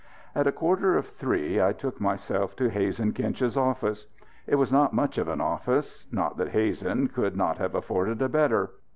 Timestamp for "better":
8.29-8.71